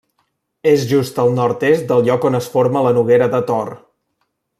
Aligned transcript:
És 0.69 0.85
just 0.91 1.19
al 1.23 1.29
nord-est 1.39 1.85
del 1.91 2.01
lloc 2.07 2.25
on 2.31 2.39
es 2.39 2.47
forma 2.55 2.83
la 2.87 2.95
Noguera 2.99 3.29
de 3.35 3.43
Tor. 3.51 3.71